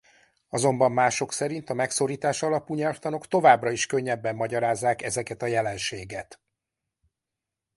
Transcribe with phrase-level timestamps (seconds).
[0.49, 6.41] Azonban mások szerint a megszorítás alapú nyelvtanok továbbra is könnyebben magyarázzák ezeket a jelenséget.